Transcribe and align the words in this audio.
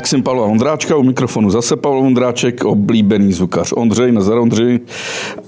Maxim 0.00 0.22
Pavla 0.22 0.46
Ondráčka, 0.46 0.96
u 0.96 1.02
mikrofonu 1.02 1.50
zase 1.50 1.76
Pavel 1.76 1.98
Ondráček, 1.98 2.64
oblíbený 2.64 3.32
zvukař 3.32 3.72
Ondřej, 3.76 4.12
Nazar 4.12 4.38
Ondřej 4.38 4.80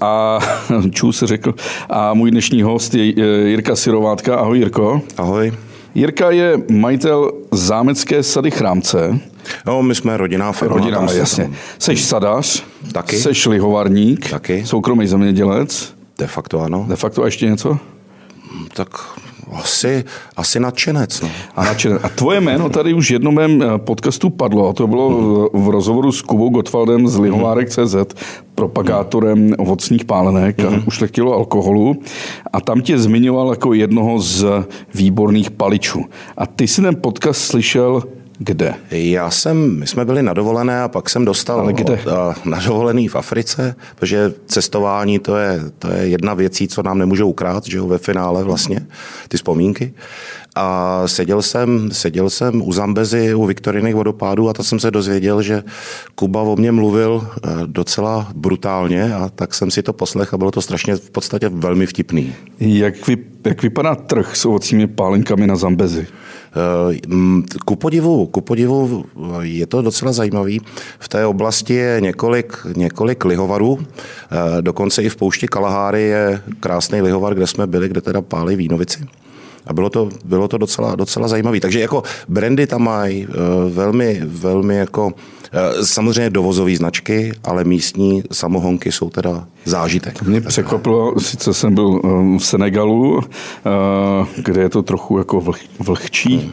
a 0.01 0.39
čů 0.91 1.11
se 1.11 1.27
řekl. 1.27 1.55
A 1.89 2.13
můj 2.13 2.31
dnešní 2.31 2.61
host 2.61 2.93
je 2.93 3.03
Jirka 3.49 3.75
Sirovátka. 3.75 4.35
Ahoj 4.35 4.57
Jirko. 4.57 5.01
Ahoj. 5.17 5.53
Jirka 5.95 6.31
je 6.31 6.57
majitel 6.69 7.31
zámecké 7.51 8.23
sady 8.23 8.51
Chrámce. 8.51 9.19
No, 9.65 9.83
my 9.83 9.95
jsme 9.95 10.17
rodinná 10.17 10.51
firma. 10.51 10.75
Rodinná, 10.75 11.07
jasně. 11.11 11.51
Seš 11.79 12.03
sadař. 12.03 12.63
Taky. 12.91 13.17
Seš 13.17 13.45
lihovarník. 13.45 14.29
Taky. 14.29 14.65
Soukromý 14.65 15.07
zemědělec. 15.07 15.93
De 16.19 16.27
facto 16.27 16.61
ano. 16.61 16.85
De 16.89 16.95
facto 16.95 17.23
a 17.23 17.25
ještě 17.25 17.45
něco? 17.45 17.77
Tak 18.73 18.89
asi, 19.51 20.03
asi 20.35 20.59
nadšenec. 20.59 21.21
No. 21.21 21.29
A, 21.55 21.63
nadšenec. 21.63 22.01
a 22.03 22.09
tvoje 22.09 22.41
jméno 22.41 22.69
tady 22.69 22.93
už 22.93 23.11
jednom 23.11 23.35
mém 23.35 23.61
eh, 23.61 23.77
podcastu 23.77 24.29
padlo, 24.29 24.69
a 24.69 24.73
to 24.73 24.87
bylo 24.87 25.09
v 25.53 25.69
rozhovoru 25.69 26.11
s 26.11 26.21
Kubou 26.21 26.49
Gottwaldem 26.49 27.07
z 27.07 27.19
Lihovárek.cz, 27.19 27.95
propagátorem 28.55 29.55
ovocných 29.57 30.05
pálenek 30.05 30.59
a 30.59 30.69
mm. 30.69 30.83
ušlechtilo 30.87 31.33
alkoholu. 31.33 31.95
A 32.53 32.61
tam 32.61 32.81
tě 32.81 32.97
zmiňoval 32.97 33.49
jako 33.49 33.73
jednoho 33.73 34.19
z 34.19 34.45
výborných 34.93 35.51
paličů. 35.51 36.05
A 36.37 36.45
ty 36.45 36.67
si 36.67 36.81
ten 36.81 36.95
podcast 36.95 37.41
slyšel 37.41 38.03
kde? 38.43 38.75
Já 38.91 39.31
jsem, 39.31 39.79
my 39.79 39.87
jsme 39.87 40.05
byli 40.05 40.23
na 40.23 40.33
dovolené 40.33 40.81
a 40.81 40.87
pak 40.87 41.09
jsem 41.09 41.25
dostal 41.25 41.59
Ale 41.59 41.73
kde? 41.73 41.99
na 42.45 42.59
dovolený 42.59 43.07
v 43.07 43.15
Africe, 43.15 43.75
protože 43.95 44.33
cestování 44.45 45.19
to 45.19 45.37
je, 45.37 45.61
to 45.79 45.91
je 45.91 46.07
jedna 46.07 46.33
věcí, 46.33 46.67
co 46.67 46.83
nám 46.83 46.97
nemůžou 46.97 47.29
ukrát, 47.29 47.65
že 47.65 47.77
jo, 47.77 47.87
ve 47.87 47.97
finále 47.97 48.43
vlastně, 48.43 48.87
ty 49.27 49.37
vzpomínky. 49.37 49.93
A 50.55 51.01
seděl 51.05 51.41
jsem, 51.41 51.91
seděl 51.91 52.29
jsem 52.29 52.67
u 52.67 52.73
Zambezy, 52.73 53.33
u 53.33 53.45
Viktoriných 53.45 53.95
vodopádů 53.95 54.49
a 54.49 54.53
to 54.53 54.63
jsem 54.63 54.79
se 54.79 54.91
dozvěděl, 54.91 55.41
že 55.41 55.63
Kuba 56.15 56.41
o 56.41 56.55
mě 56.55 56.71
mluvil 56.71 57.27
eh, 57.27 57.49
docela 57.65 58.27
brutálně 58.35 59.13
a 59.13 59.29
tak 59.35 59.53
jsem 59.53 59.71
si 59.71 59.83
to 59.83 59.93
poslech 59.93 60.33
a 60.33 60.37
bylo 60.37 60.51
to 60.51 60.61
strašně 60.61 60.95
v 60.95 61.09
podstatě 61.09 61.49
velmi 61.49 61.85
vtipný. 61.85 62.33
Jak, 62.59 63.07
vy, 63.07 63.17
jak 63.45 63.61
vypadá 63.61 63.95
trh 63.95 64.35
s 64.35 64.45
ovocními 64.45 64.87
pálenkami 64.87 65.47
na 65.47 65.55
Zambezi? 65.55 66.07
Eh, 66.53 66.97
ku 67.65 67.75
podivu, 67.75 68.25
ku 68.29 68.41
podivu 68.41 69.05
je 69.41 69.65
to 69.65 69.81
docela 69.81 70.11
zajímavý. 70.11 70.61
V 70.99 71.07
té 71.09 71.25
oblasti 71.25 71.73
je 71.73 72.01
několik, 72.01 72.57
několik 72.75 73.25
lihovarů, 73.25 73.79
eh, 73.81 74.61
dokonce 74.61 75.03
i 75.03 75.09
v 75.09 75.15
poušti 75.15 75.47
Kalaháry 75.47 76.01
je 76.01 76.41
krásný 76.59 77.01
lihovar, 77.01 77.33
kde 77.33 77.47
jsme 77.47 77.67
byli, 77.67 77.89
kde 77.89 78.01
teda 78.01 78.21
pálí 78.21 78.55
vínovici. 78.55 79.05
A 79.65 79.73
bylo 79.73 79.89
to, 79.89 80.09
bylo 80.25 80.47
to 80.47 80.57
docela, 80.57 80.95
docela 80.95 81.27
zajímavé. 81.27 81.59
Takže 81.59 81.79
jako 81.79 82.03
brandy 82.27 82.67
tam 82.67 82.83
mají 82.83 83.27
eh, 83.29 83.35
velmi, 83.69 84.21
velmi 84.25 84.75
jako 84.75 85.13
samozřejmě 85.83 86.29
dovozové 86.29 86.75
značky, 86.75 87.31
ale 87.43 87.63
místní 87.63 88.23
samohonky 88.31 88.91
jsou 88.91 89.09
teda 89.09 89.47
zážitek. 89.65 90.21
Mě 90.21 90.41
překvapilo, 90.41 91.19
sice 91.19 91.53
jsem 91.53 91.75
byl 91.75 92.01
v 92.37 92.45
Senegalu, 92.45 93.21
kde 94.37 94.61
je 94.61 94.69
to 94.69 94.83
trochu 94.83 95.17
jako 95.17 95.43
vlhčí, 95.79 96.37
hmm. 96.37 96.51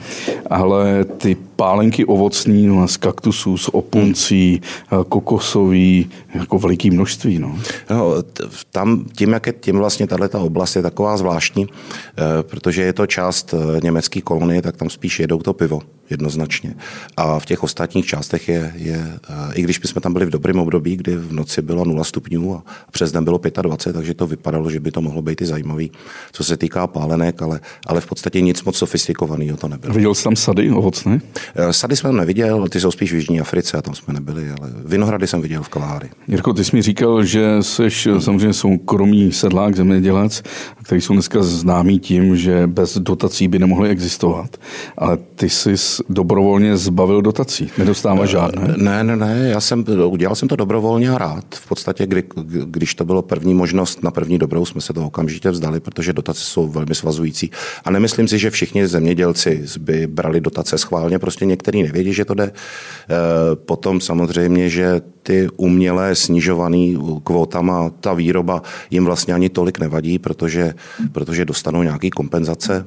ale 0.50 1.04
ty 1.04 1.36
pálenky 1.56 2.04
ovocný 2.04 2.66
no, 2.66 2.88
z 2.88 2.96
kaktusů, 2.96 3.56
z 3.56 3.68
opuncí, 3.72 4.60
hmm. 4.88 5.04
kokosový, 5.04 6.10
jako 6.34 6.58
veliký 6.58 6.90
množství. 6.90 7.38
No. 7.38 7.58
No, 7.90 8.14
tam 8.70 9.04
tím, 9.16 9.32
jak 9.32 9.46
je 9.46 9.52
tím 9.52 9.76
vlastně 9.76 10.06
tato 10.06 10.40
oblast 10.40 10.76
je 10.76 10.82
taková 10.82 11.16
zvláštní, 11.16 11.66
eh, 11.66 12.42
protože 12.42 12.82
je 12.82 12.92
to 12.92 13.06
část 13.06 13.54
eh, 13.54 13.80
německé 13.82 14.20
kolonie, 14.20 14.62
tak 14.62 14.76
tam 14.76 14.90
spíš 14.90 15.20
jedou 15.20 15.38
to 15.38 15.52
pivo 15.52 15.80
jednoznačně. 16.10 16.74
A 17.16 17.38
v 17.38 17.46
těch 17.46 17.62
ostatních 17.62 18.06
částech 18.06 18.48
je, 18.48 18.72
je 18.76 19.18
eh, 19.28 19.54
i 19.54 19.62
když 19.62 19.80
jsme 19.84 20.00
tam 20.00 20.12
byli 20.12 20.26
v 20.26 20.30
dobrém 20.30 20.58
období, 20.58 20.96
kdy 20.96 21.16
v 21.16 21.32
noci 21.32 21.62
bylo 21.62 21.84
0 21.84 22.04
stupňů 22.04 22.56
a 22.56 22.62
přes 22.90 23.12
den 23.12 23.24
bylo 23.24 23.40
25, 23.62 23.92
takže 23.92 24.14
to 24.14 24.26
vypadalo, 24.26 24.70
že 24.70 24.80
by 24.80 24.90
to 24.90 25.00
mohlo 25.00 25.22
být 25.22 25.40
i 25.40 25.46
zajímavý, 25.46 25.90
co 26.32 26.44
se 26.44 26.56
týká 26.56 26.86
pálenek, 26.86 27.42
ale, 27.42 27.60
ale 27.86 28.00
v 28.00 28.06
podstatě 28.06 28.40
nic 28.40 28.62
moc 28.62 28.76
sofistikovaného 28.76 29.56
to 29.56 29.68
nebylo. 29.68 29.94
Viděl 29.94 30.14
jsi 30.14 30.24
tam 30.24 30.36
sady 30.36 30.70
ovocné? 30.70 31.20
Eh, 31.54 31.72
sady 31.72 31.96
jsem 31.96 32.16
neviděl, 32.16 32.68
ty 32.68 32.80
jsou 32.80 32.90
spíš 32.90 33.12
v 33.12 33.16
Jižní 33.16 33.40
Africe 33.40 33.78
a 33.78 33.82
tam 33.82 33.94
jsme 33.94 34.14
nebyli, 34.14 34.50
ale 34.50 34.70
vinohrady 34.84 35.26
jsem 35.26 35.40
viděl 35.40 35.62
v 35.62 35.68
Kaláry. 35.68 36.10
Jirko, 36.28 36.52
ty 36.52 36.64
jsi 36.64 36.76
mi 36.76 36.82
říkal, 36.82 37.24
že 37.24 37.56
jsi 37.60 37.88
hmm. 38.10 38.20
samozřejmě 38.20 38.52
soukromý 38.52 39.32
sedlák, 39.32 39.76
zemědělec, 39.76 40.42
který 40.90 41.00
jsou 41.00 41.12
dneska 41.12 41.42
známí 41.42 41.98
tím, 41.98 42.36
že 42.36 42.66
bez 42.66 42.98
dotací 42.98 43.48
by 43.48 43.58
nemohli 43.58 43.88
existovat. 43.88 44.56
Ale 44.98 45.18
ty 45.34 45.50
jsi 45.50 45.74
dobrovolně 46.08 46.76
zbavil 46.76 47.22
dotací. 47.22 47.70
Nedostáváš 47.78 48.28
eh, 48.28 48.32
žádné? 48.32 48.74
Ne, 48.76 49.04
ne, 49.04 49.16
ne. 49.16 49.48
Já 49.50 49.60
jsem, 49.60 49.84
udělal 50.04 50.34
jsem 50.34 50.48
to 50.48 50.56
dobrovolně 50.56 51.10
a 51.10 51.18
rád. 51.18 51.44
V 51.54 51.68
podstatě, 51.68 52.06
kdy, 52.06 52.22
když 52.64 52.94
to 52.94 53.04
bylo 53.04 53.22
první 53.22 53.54
možnost 53.54 54.02
na 54.02 54.10
první 54.10 54.38
dobrou, 54.38 54.64
jsme 54.64 54.80
se 54.80 54.92
to 54.92 55.06
okamžitě 55.06 55.50
vzdali, 55.50 55.80
protože 55.80 56.12
dotace 56.12 56.40
jsou 56.40 56.68
velmi 56.68 56.94
svazující. 56.94 57.50
A 57.84 57.90
nemyslím 57.90 58.28
si, 58.28 58.38
že 58.38 58.50
všichni 58.50 58.86
zemědělci 58.86 59.64
by 59.78 60.06
brali 60.06 60.40
dotace 60.40 60.78
schválně, 60.78 61.18
prostě 61.18 61.46
některý 61.46 61.82
nevědí, 61.82 62.12
že 62.12 62.24
to 62.24 62.34
jde. 62.34 62.52
Eh, 62.52 63.56
potom 63.56 64.00
samozřejmě, 64.00 64.68
že 64.68 65.00
ty 65.22 65.48
umělé 65.56 66.14
snižované 66.14 66.94
kvótama, 67.24 67.90
ta 68.00 68.12
výroba 68.12 68.62
jim 68.90 69.04
vlastně 69.04 69.34
ani 69.34 69.48
tolik 69.48 69.78
nevadí, 69.78 70.18
protože, 70.18 70.74
protože 71.12 71.44
dostanou 71.44 71.82
nějaké 71.82 72.10
kompenzace. 72.10 72.84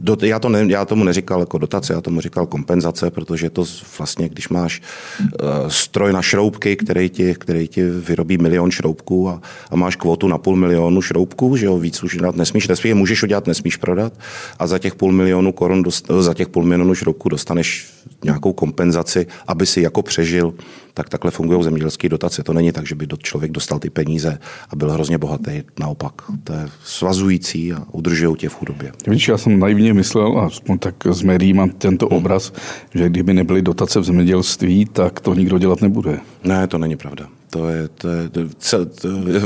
Do, 0.00 0.16
já, 0.22 0.38
to 0.38 0.48
ne, 0.48 0.64
já 0.68 0.84
tomu 0.84 1.04
neříkal 1.04 1.40
jako 1.40 1.58
dotace, 1.58 1.92
já 1.92 2.00
tomu 2.00 2.20
říkal 2.20 2.46
kompenzace, 2.46 3.10
protože 3.10 3.50
to 3.50 3.64
vlastně, 3.98 4.28
když 4.28 4.48
máš 4.48 4.82
uh, 5.20 5.68
stroj 5.68 6.12
na 6.12 6.22
šroubky, 6.22 6.76
který 6.76 7.10
ti, 7.10 7.34
který 7.34 7.68
ti 7.68 7.84
vyrobí 7.84 8.38
milion 8.38 8.70
šroubků 8.70 9.28
a, 9.28 9.40
a 9.70 9.76
máš 9.76 9.96
kvotu 9.96 10.28
na 10.28 10.38
půl 10.38 10.56
milionu 10.56 11.02
šroubků, 11.02 11.56
že 11.56 11.66
jo, 11.66 11.78
víc 11.78 12.02
už 12.02 12.14
udělat 12.14 12.36
nesmíš, 12.36 12.68
respektive 12.68 12.94
můžeš 12.98 13.22
udělat, 13.22 13.46
nesmíš 13.46 13.76
prodat 13.76 14.12
a 14.58 14.66
za 14.66 14.78
těch 14.78 14.94
půl 14.94 15.12
milionu 15.12 15.52
korun, 15.52 15.82
dost, 15.82 16.06
za 16.20 16.34
těch 16.34 16.48
půl 16.48 16.64
milionu 16.64 16.94
šroubků 16.94 17.28
dostaneš 17.28 17.86
nějakou 18.24 18.52
kompenzaci, 18.52 19.26
aby 19.46 19.66
si 19.66 19.80
jako 19.80 20.02
přežil, 20.02 20.54
tak 20.94 21.08
takhle 21.08 21.30
fungují 21.30 21.62
zemědělské 21.62 22.08
dotace. 22.08 22.42
To 22.42 22.52
není 22.52 22.72
tak, 22.72 22.86
že 22.86 22.94
by 22.94 23.06
člověk 23.22 23.52
dostal 23.52 23.78
ty 23.78 23.90
peníze 23.90 24.38
a 24.70 24.76
byl 24.76 24.90
hrozně 24.90 25.18
bohatý. 25.18 25.62
Naopak, 25.80 26.12
to 26.44 26.52
je 26.52 26.68
svazující 26.84 27.72
a 27.72 27.86
udržují 27.92 28.36
tě 28.36 28.48
v 28.48 28.54
chudobě. 28.54 28.92
Víš, 29.06 29.28
já 29.28 29.38
jsem 29.38 29.58
naivně 29.58 29.94
myslel, 29.94 30.38
a 30.38 30.46
aspoň 30.46 30.78
tak 30.78 30.94
z 31.10 31.22
médií 31.22 31.52
mám 31.52 31.70
tento 31.70 32.06
hmm. 32.06 32.18
obraz, 32.18 32.52
že 32.94 33.08
kdyby 33.08 33.34
nebyly 33.34 33.62
dotace 33.62 34.00
v 34.00 34.04
zemědělství, 34.04 34.84
tak 34.84 35.20
to 35.20 35.34
nikdo 35.34 35.58
dělat 35.58 35.82
nebude. 35.82 36.20
Ne, 36.44 36.66
to 36.66 36.78
není 36.78 36.96
pravda. 36.96 37.28
To 37.54 37.68
je, 37.68 37.88
to 37.88 38.08
je, 38.08 38.28
to, 38.28 38.40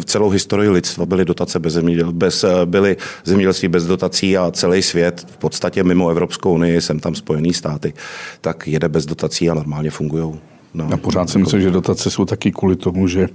v 0.01 0.05
celou 0.05 0.31
historii 0.31 0.71
lidstva 0.71 1.07
byly 1.07 1.25
dotace 1.25 1.59
bez, 1.59 1.73
zeměděl, 1.73 2.13
bez, 2.13 2.45
byly 2.65 2.97
zemědělství 3.25 3.69
bez 3.69 3.87
dotací 3.87 4.39
a 4.39 4.51
celý 4.51 4.83
svět, 4.83 5.27
v 5.31 5.37
podstatě 5.37 5.85
mimo 5.85 6.09
Evropskou 6.09 6.55
unii, 6.55 6.81
jsem 6.81 7.01
tam 7.01 7.15
Spojený 7.15 7.55
státy, 7.55 7.95
tak 8.41 8.69
jede 8.69 8.89
bez 8.89 9.07
dotací 9.07 9.51
a 9.51 9.55
normálně 9.55 9.91
fungují. 9.91 10.35
No, 10.75 10.89
a 10.93 10.97
pořád 10.97 11.31
si 11.31 11.39
myslím, 11.39 11.61
že 11.61 11.71
dotace 11.71 12.11
jsou 12.11 12.25
taky 12.25 12.53
kvůli 12.53 12.77
tomu, 12.77 13.09
že 13.09 13.29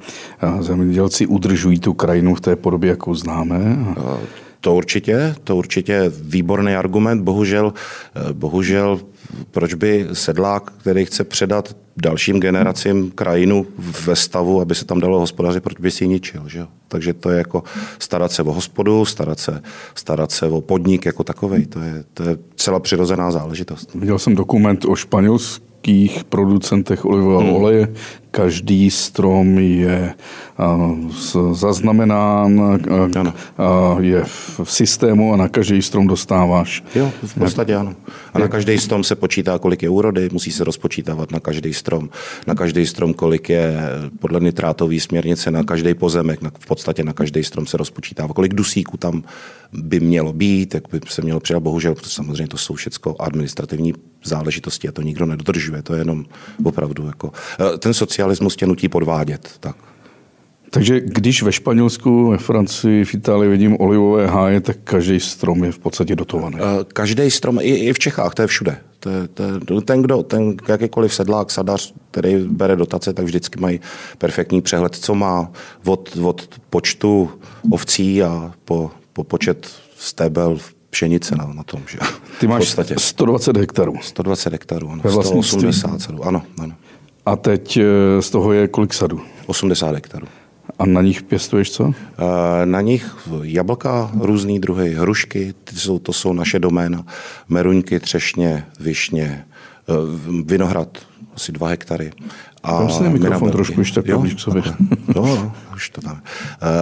zemědělci 0.59 1.27
udržují 1.27 1.79
tu 1.79 1.93
krajinu 1.93 2.35
v 2.35 2.41
té 2.41 2.55
podobě, 2.55 2.89
jakou 2.89 3.15
známe. 3.15 3.77
To 4.61 4.75
určitě, 4.75 5.35
to 5.43 5.55
určitě 5.55 5.91
je 5.91 6.11
výborný 6.21 6.75
argument. 6.75 7.21
Bohužel, 7.21 7.73
bohužel, 8.33 8.99
proč 9.51 9.73
by 9.73 10.07
sedlák, 10.13 10.71
který 10.77 11.05
chce 11.05 11.23
předat 11.23 11.75
dalším 11.97 12.39
generacím 12.39 13.11
krajinu 13.11 13.65
ve 14.05 14.15
stavu, 14.15 14.61
aby 14.61 14.75
se 14.75 14.85
tam 14.85 14.99
dalo 14.99 15.19
hospodařit, 15.19 15.63
proč 15.63 15.79
by 15.79 15.91
si 15.91 16.03
ji 16.03 16.07
ničil. 16.07 16.43
Že? 16.47 16.65
Takže 16.87 17.13
to 17.13 17.29
je 17.29 17.37
jako 17.37 17.63
starat 17.99 18.31
se 18.31 18.43
o 18.43 18.51
hospodu, 18.51 19.05
starat 19.05 19.39
se, 19.39 19.61
starat 19.95 20.31
se 20.31 20.47
o 20.47 20.61
podnik 20.61 21.05
jako 21.05 21.23
takový. 21.23 21.65
To 21.65 21.79
je, 21.79 22.03
to 22.13 22.23
je 22.23 22.37
celá 22.55 22.79
přirozená 22.79 23.31
záležitost. 23.31 23.95
Viděl 23.95 24.19
jsem 24.19 24.35
dokument 24.35 24.85
o 24.85 24.95
Španělsku, 24.95 25.73
velkých 25.83 26.23
producentech 26.23 27.05
olivového 27.05 27.41
hmm. 27.41 27.53
oleje. 27.53 27.93
Každý 28.33 28.89
strom 28.89 29.57
je 29.61 30.13
zaznamenán, 31.53 32.81
je 33.99 34.23
v 34.63 34.71
systému 34.71 35.33
a 35.33 35.37
na 35.37 35.47
každý 35.47 35.81
strom 35.81 36.07
dostáváš. 36.07 36.83
Jo, 36.95 37.11
v 37.23 37.33
podstatě 37.35 37.75
ano. 37.75 37.95
A 38.33 38.39
na 38.39 38.47
každý 38.47 38.77
strom 38.77 39.03
se 39.03 39.15
počítá, 39.15 39.59
kolik 39.59 39.83
je 39.83 39.89
úrody, 39.89 40.29
musí 40.31 40.51
se 40.51 40.63
rozpočítávat 40.63 41.31
na 41.31 41.39
každý 41.39 41.73
strom. 41.73 42.09
Na 42.47 42.55
každý 42.55 42.85
strom, 42.85 43.13
kolik 43.13 43.49
je 43.49 43.77
podle 44.19 44.39
nitrátové 44.39 44.99
směrnice, 44.99 45.51
na 45.51 45.63
každý 45.63 45.93
pozemek, 45.93 46.39
v 46.59 46.67
podstatě 46.67 47.03
na 47.03 47.13
každý 47.13 47.43
strom 47.43 47.65
se 47.65 47.77
rozpočítává, 47.77 48.33
kolik 48.33 48.53
dusíků 48.53 48.97
tam 48.97 49.23
by 49.73 49.99
mělo 49.99 50.33
být, 50.33 50.73
jak 50.73 50.83
by 50.91 50.99
se 51.07 51.21
mělo 51.21 51.39
přidat. 51.39 51.59
Bohužel, 51.59 51.95
samozřejmě 52.01 52.47
to 52.47 52.57
jsou 52.57 52.73
všechno 52.73 53.21
administrativní 53.21 53.93
záležitosti 54.23 54.87
a 54.87 54.91
to 54.91 55.01
nikdo 55.01 55.25
nedodržuje. 55.25 55.81
To 55.81 55.93
je 55.93 55.99
jenom 55.99 56.25
opravdu 56.63 57.05
jako... 57.05 57.31
Eh, 57.59 57.77
ten 57.77 57.93
socialismus 58.23 58.55
tě 58.55 58.67
nutí 58.67 58.89
podvádět. 58.89 59.49
Tak. 59.59 59.75
Takže 60.69 60.99
když 60.99 61.43
ve 61.43 61.51
Španělsku, 61.51 62.29
ve 62.29 62.37
Francii, 62.37 63.05
v 63.05 63.13
Itálii 63.13 63.49
vidím 63.49 63.77
olivové 63.79 64.27
háje, 64.27 64.61
tak 64.61 64.77
každý 64.83 65.19
strom 65.19 65.63
je 65.63 65.71
v 65.71 65.79
podstatě 65.79 66.15
dotovaný. 66.15 66.57
Každý 66.93 67.31
strom, 67.31 67.59
i, 67.61 67.75
i 67.75 67.93
v 67.93 67.99
Čechách, 67.99 68.33
to 68.33 68.41
je 68.41 68.47
všude. 68.47 68.77
To 68.99 69.09
je, 69.09 69.27
to 69.27 69.43
je, 69.43 69.81
ten, 69.81 70.01
kdo, 70.01 70.23
ten 70.23 70.55
jakýkoliv 70.67 71.13
sedlák, 71.13 71.51
sadař, 71.51 71.93
který 72.11 72.35
bere 72.47 72.75
dotace, 72.75 73.13
tak 73.13 73.25
vždycky 73.25 73.59
mají 73.59 73.79
perfektní 74.17 74.61
přehled, 74.61 74.95
co 74.95 75.15
má 75.15 75.51
od, 75.85 76.17
od 76.23 76.47
počtu 76.69 77.29
ovcí 77.69 78.23
a 78.23 78.53
po, 78.65 78.91
po 79.13 79.23
počet 79.23 79.67
stébel 79.97 80.57
pšenice 80.89 81.35
na, 81.35 81.45
na 81.45 81.63
tom. 81.63 81.81
Že? 81.89 81.97
Ty 82.39 82.47
máš 82.47 82.75
120 82.97 83.57
hektarů. 83.57 83.93
120 84.01 84.53
hektarů, 84.53 84.89
ano. 84.89 85.01
180 85.21 86.01
sadů, 86.01 86.23
ano, 86.23 86.41
ano. 86.61 86.73
A 87.25 87.35
teď 87.35 87.77
eh, 87.77 88.21
z 88.21 88.29
toho 88.29 88.53
je 88.53 88.67
kolik 88.67 88.93
sadů? 88.93 89.21
80 89.45 89.95
hektarů. 89.95 90.27
A 90.79 90.85
na 90.85 91.01
nich 91.01 91.23
pěstuješ 91.23 91.71
co? 91.71 91.91
Eh, 91.93 92.65
na 92.65 92.81
nich 92.81 93.15
jablka, 93.41 94.11
různý 94.19 94.59
druhy, 94.59 94.93
hrušky, 94.93 95.53
ty 95.63 95.75
jsou, 95.75 95.99
to 95.99 96.13
jsou 96.13 96.33
naše 96.33 96.59
doména, 96.59 97.05
meruňky, 97.49 97.99
třešně, 97.99 98.65
višně, 98.79 99.45
eh, 99.89 99.93
vinohrad, 100.45 100.97
asi 101.35 101.51
dva 101.51 101.67
hektary. 101.67 102.11
A 102.63 102.77
Tam 102.77 102.89
si 102.89 103.03
mikrofon 103.03 103.51
trošku 103.51 103.81
už 103.81 103.91
tak 103.91 104.05
blíž 104.05 104.33
k 104.33 104.39
sobě. 104.39 104.63
No, 105.15 105.53
už 105.75 105.89
to 105.89 106.01
tam. 106.01 106.21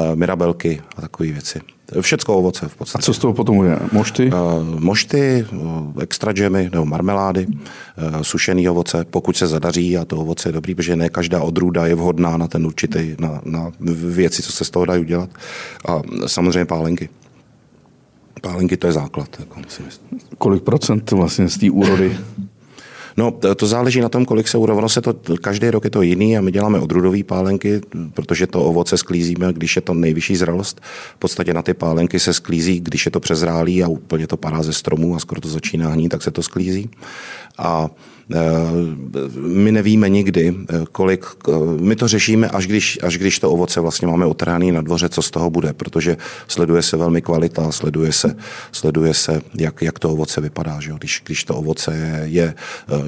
Uh, 0.10 0.16
mirabelky 0.16 0.82
a 0.98 1.02
takové 1.02 1.32
věci. 1.32 1.62
Všecko 2.02 2.38
ovoce 2.38 2.68
v 2.68 2.76
podstatě. 2.76 3.02
A 3.02 3.06
co 3.06 3.14
z 3.14 3.20
toho 3.20 3.34
potom 3.34 3.66
je? 3.66 3.80
Mošty? 3.92 4.32
Uh, 4.32 4.80
mošty, 4.80 5.46
uh, 5.52 6.02
extra 6.02 6.32
džemy 6.32 6.70
nebo 6.72 6.86
marmelády, 6.86 7.48
uh, 7.48 8.22
sušený 8.22 8.70
ovoce, 8.70 9.06
pokud 9.06 9.38
se 9.38 9.48
zadaří 9.48 9.98
a 9.98 10.06
to 10.06 10.18
ovoce 10.18 10.50
je 10.50 10.54
dobrý, 10.54 10.76
protože 10.76 10.96
ne 10.96 11.10
každá 11.10 11.42
odrůda 11.42 11.86
je 11.86 11.96
vhodná 11.96 12.38
na 12.38 12.48
ten 12.48 12.66
určitý, 12.66 13.16
na, 13.20 13.42
na 13.46 13.72
věci, 13.96 14.44
co 14.44 14.52
se 14.52 14.66
z 14.66 14.70
toho 14.70 14.86
dají 14.86 15.02
udělat. 15.02 15.30
A 15.88 16.02
samozřejmě 16.28 16.66
pálenky. 16.66 17.10
Pálenky 18.42 18.78
to 18.78 18.88
je 18.88 18.94
základ. 18.94 19.28
Jako 19.40 19.60
si 19.68 19.84
myslím. 19.84 20.20
Kolik 20.38 20.64
procent 20.64 21.12
vlastně 21.12 21.50
z 21.50 21.58
té 21.58 21.72
úrody 21.72 22.18
No, 23.18 23.32
to 23.56 23.68
záleží 23.68 24.02
na 24.02 24.10
tom, 24.10 24.26
kolik 24.26 24.48
se 24.48 24.58
urovno 24.58 24.90
se 24.90 25.02
to, 25.02 25.14
každý 25.42 25.70
rok 25.70 25.84
je 25.84 25.90
to 25.90 26.02
jiný 26.02 26.38
a 26.38 26.42
my 26.42 26.52
děláme 26.52 26.80
odrůdové 26.80 27.24
pálenky, 27.24 27.82
protože 28.14 28.48
to 28.48 28.64
ovoce 28.64 28.98
sklízíme, 28.98 29.54
když 29.54 29.76
je 29.76 29.82
to 29.82 29.94
nejvyšší 29.94 30.36
zralost. 30.36 30.82
V 31.16 31.20
podstatě 31.20 31.54
na 31.54 31.62
ty 31.62 31.74
pálenky 31.74 32.20
se 32.20 32.34
sklízí, 32.34 32.80
když 32.80 33.06
je 33.06 33.12
to 33.12 33.20
přezrálý 33.20 33.84
a 33.84 33.88
úplně 33.88 34.28
to 34.28 34.38
padá 34.38 34.64
ze 34.64 34.74
stromů 34.74 35.16
a 35.16 35.20
skoro 35.20 35.42
to 35.42 35.50
začíná 35.50 35.90
hnít, 35.90 36.10
tak 36.10 36.24
se 36.24 36.32
to 36.32 36.44
sklízí. 36.44 36.90
A 37.58 37.90
Eh, 38.34 38.38
my 39.38 39.72
nevíme 39.72 40.10
nikdy, 40.10 40.56
eh, 40.70 40.84
kolik, 40.92 41.26
eh, 41.48 41.52
my 41.80 41.96
to 41.96 42.08
řešíme, 42.08 42.50
až 42.50 42.68
když, 42.68 43.00
až 43.04 43.18
když 43.18 43.40
to 43.40 43.52
ovoce 43.52 43.82
vlastně 43.82 44.08
máme 44.08 44.26
otrhaný 44.26 44.72
na 44.72 44.82
dvoře, 44.82 45.10
co 45.10 45.22
z 45.22 45.32
toho 45.32 45.50
bude, 45.50 45.74
protože 45.74 46.18
sleduje 46.48 46.82
se 46.82 46.98
velmi 46.98 47.22
kvalita, 47.22 47.72
sleduje 47.72 48.14
se, 48.14 48.36
sleduje 48.72 49.14
se 49.14 49.42
jak, 49.58 49.82
jak 49.82 50.00
to 50.00 50.10
ovoce 50.10 50.42
vypadá. 50.42 50.80
Že? 50.80 50.92
Když, 50.98 51.22
když 51.26 51.44
to 51.44 51.56
ovoce 51.56 51.96
je, 51.96 52.24
je, 52.26 52.54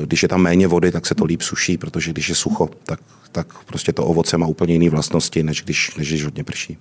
když 0.06 0.24
je 0.24 0.30
tam 0.30 0.42
méně 0.42 0.68
vody, 0.68 0.92
tak 0.92 1.06
se 1.06 1.16
to 1.16 1.26
líp 1.26 1.42
suší, 1.42 1.78
protože 1.78 2.12
když 2.12 2.30
je 2.30 2.36
sucho, 2.36 2.70
tak, 2.84 3.00
tak 3.32 3.64
prostě 3.64 3.94
to 3.94 4.06
ovoce 4.06 4.38
má 4.38 4.48
úplně 4.48 4.74
jiné 4.74 4.90
vlastnosti, 4.90 5.44
než 5.44 5.62
když, 5.62 5.96
než 5.96 6.08
když 6.08 6.24
hodně 6.24 6.44
prší. 6.44 6.78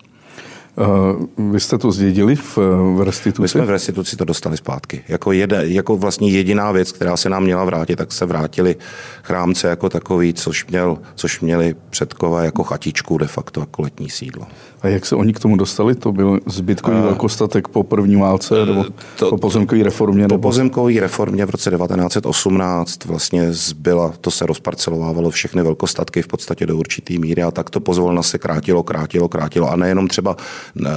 Vy 1.51 1.61
jste 1.61 1.79
to 1.79 1.93
zdědili 1.93 2.37
v, 2.37 2.59
v 2.97 3.01
restituci? 3.05 3.43
My 3.43 3.49
jsme 3.49 3.65
v 3.65 3.71
restituci 3.71 4.17
to 4.17 4.25
dostali 4.25 4.57
zpátky. 4.57 5.05
Jako, 5.09 5.33
jede, 5.33 5.63
jako 5.69 5.97
vlastně 5.97 6.31
jediná 6.31 6.73
věc, 6.73 6.93
která 6.93 7.17
se 7.17 7.29
nám 7.29 7.43
měla 7.43 7.65
vrátit, 7.65 7.97
tak 7.97 8.13
se 8.13 8.27
vrátili 8.27 8.77
chrámce 9.23 9.69
jako 9.69 9.89
takový, 9.89 10.35
což, 10.35 10.67
měl, 10.67 10.99
což 11.15 11.41
měli 11.41 11.75
předkové 11.91 12.45
jako 12.45 12.63
chatičku 12.63 13.19
de 13.19 13.27
facto 13.27 13.61
jako 13.61 13.83
letní 13.83 14.11
sídlo. 14.11 14.47
A 14.83 14.89
jak 14.89 15.07
se 15.07 15.17
oni 15.17 15.33
k 15.33 15.41
tomu 15.41 15.57
dostali? 15.57 15.95
To 15.95 16.13
byl 16.13 16.41
zbytkový 16.47 16.97
uh, 16.97 17.03
velkostatek 17.03 17.69
po 17.69 17.83
první 17.83 18.17
válce 18.17 18.67
nebo 18.67 18.85
to, 19.19 19.31
po 19.31 19.39
pozemkové 19.39 19.83
reformě? 19.83 20.29
Po 20.29 20.35
nebo? 20.35 20.49
pozemkové 20.49 21.01
reformě 21.01 21.47
v 21.47 21.51
roce 21.51 21.71
1918 21.71 23.05
vlastně 23.05 23.53
zbyla, 23.53 24.13
to 24.21 24.31
se 24.31 24.47
rozparcelovávalo 24.47 25.31
všechny 25.31 25.63
velkostatky 25.63 26.23
v 26.23 26.27
podstatě 26.27 26.67
do 26.67 26.77
určitý 26.77 27.19
míry 27.19 27.43
a 27.43 27.51
tak 27.51 27.71
to 27.71 27.81
pozvolna 27.81 28.23
se 28.23 28.39
krátilo, 28.39 28.83
krátilo, 28.83 29.29
krátilo. 29.29 29.71
A 29.71 29.77
nejenom 29.77 30.09
třeba, 30.09 30.37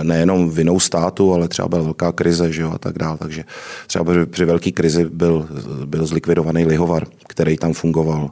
nejenom 0.04 0.50
vinou 0.50 0.80
státu, 0.80 1.34
ale 1.34 1.48
třeba 1.48 1.68
byla 1.68 1.82
velká 1.82 2.12
krize 2.12 2.52
že 2.52 2.62
jo, 2.62 2.72
a 2.72 2.78
tak 2.78 2.98
dále. 2.98 3.18
Takže 3.18 3.44
třeba 3.88 4.06
při 4.26 4.46
velké 4.46 4.72
krizi 4.72 5.06
byl, 5.06 5.48
byl 5.86 6.06
zlikvidovaný 6.06 6.66
lihovar, 6.66 7.08
který 7.28 7.58
tam 7.58 7.74
fungoval 7.74 8.30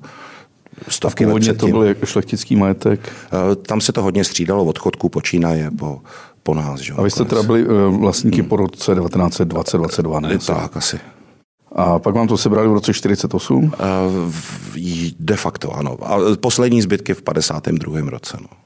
stovky 0.88 1.26
let 1.26 1.40
předtím. 1.40 1.60
to 1.60 1.68
byl 1.68 1.84
jako 1.84 2.06
šlechtický 2.06 2.56
majetek? 2.56 3.12
Eh, 3.26 3.56
tam 3.56 3.82
se 3.82 3.92
to 3.92 4.04
hodně 4.04 4.24
střídalo 4.24 4.66
od 4.66 4.80
chodku 4.80 5.10
počínaje 5.10 5.72
po, 5.72 6.02
po 6.44 6.54
nás. 6.54 6.80
Že? 6.80 6.94
A 6.94 7.02
vy 7.02 7.12
jste 7.12 7.26
teda 7.26 7.44
byli 7.44 7.62
eh, 7.62 7.98
vlastníky 7.98 8.42
hmm. 8.42 8.50
po 8.50 8.56
roce 8.56 8.96
1920-22, 8.96 10.22
ne? 10.22 10.38
Tak, 10.38 10.78
asi. 10.78 11.00
A 11.76 12.00
pak 12.00 12.16
vám 12.16 12.28
to 12.28 12.38
sebrali 12.38 12.68
v 12.68 12.74
roce 12.74 12.94
48? 12.94 13.72
Eh, 13.74 15.12
de 15.20 15.36
facto, 15.36 15.72
ano. 15.72 15.98
A 16.02 16.18
poslední 16.42 16.82
zbytky 16.82 17.14
v 17.14 17.22
52. 17.22 18.10
roce. 18.10 18.38
No. 18.42 18.63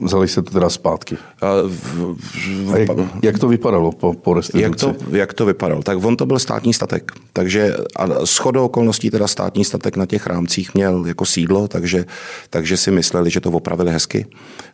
Vzali 0.00 0.28
se 0.28 0.42
to 0.42 0.50
teda 0.50 0.70
zpátky. 0.70 1.16
A, 1.40 1.46
v, 1.66 2.16
v, 2.18 2.74
a 2.74 2.78
jak, 2.78 2.90
jak 3.22 3.38
to 3.38 3.48
vypadalo 3.48 3.92
po, 3.92 4.12
po 4.12 4.34
restituci? 4.34 4.62
Jak 4.62 4.76
to, 4.76 4.94
jak 5.10 5.34
to 5.34 5.46
vypadalo? 5.46 5.82
Tak 5.82 6.04
on 6.04 6.16
to 6.16 6.26
byl 6.26 6.38
státní 6.38 6.74
statek. 6.74 7.12
Takže 7.32 7.76
a 7.96 8.24
shodou 8.24 8.64
okolností 8.64 9.10
teda 9.10 9.26
státní 9.26 9.64
statek 9.64 9.96
na 9.96 10.06
těch 10.06 10.26
rámcích 10.26 10.74
měl 10.74 11.06
jako 11.06 11.26
sídlo, 11.26 11.68
takže, 11.68 12.04
takže 12.50 12.76
si 12.76 12.90
mysleli, 12.90 13.30
že 13.30 13.40
to 13.40 13.50
opravili 13.50 13.92
hezky. 13.92 14.26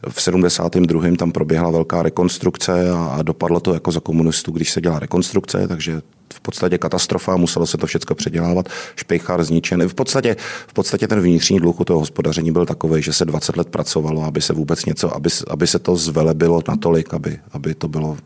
V 0.08 0.22
72. 0.22 1.16
tam 1.18 1.32
proběhla 1.32 1.70
velká 1.70 2.02
rekonstrukce 2.02 2.90
a, 2.90 3.04
a 3.04 3.22
dopadlo 3.22 3.60
to 3.60 3.74
jako 3.74 3.92
za 3.92 4.00
komunistů, 4.00 4.52
když 4.52 4.72
se 4.72 4.80
dělá 4.80 4.98
rekonstrukce, 4.98 5.68
takže 5.68 6.02
v 6.36 6.40
podstatě 6.40 6.78
katastrofa, 6.78 7.36
muselo 7.36 7.66
se 7.66 7.78
to 7.78 7.86
všechno 7.86 8.16
předělávat, 8.16 8.68
špejchár 8.96 9.44
zničen. 9.44 9.88
V 9.88 9.94
podstatě, 9.94 10.36
v 10.66 10.72
podstatě 10.72 11.08
ten 11.08 11.20
vnitřní 11.20 11.58
dluh 11.58 11.80
u 11.80 11.84
toho 11.84 11.98
hospodaření 11.98 12.52
byl 12.52 12.66
takový, 12.66 13.02
že 13.02 13.12
se 13.12 13.24
20 13.24 13.56
let 13.56 13.68
pracovalo, 13.68 14.24
aby 14.24 14.40
se 14.40 14.52
vůbec 14.52 14.84
něco, 14.84 15.16
aby, 15.16 15.28
aby 15.50 15.66
se 15.66 15.78
to 15.78 15.96
zvelebilo 15.96 16.62
natolik, 16.68 17.14
aby, 17.14 17.38
aby 17.52 17.74
to 17.74 17.88
bylo 17.88 18.16